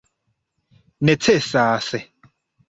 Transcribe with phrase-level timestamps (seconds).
[1.09, 1.91] necesas